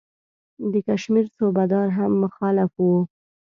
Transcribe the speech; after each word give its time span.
د 0.71 0.73
کشمیر 0.87 1.25
صوبه 1.35 1.63
دار 1.71 1.87
هم 1.97 2.11
مخالف 2.23 2.71
وو. 2.83 2.95